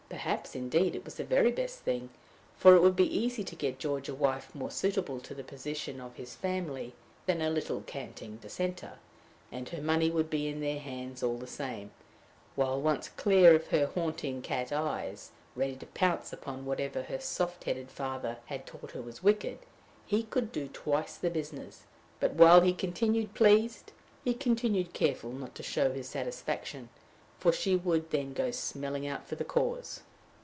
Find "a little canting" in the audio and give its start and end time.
7.41-8.35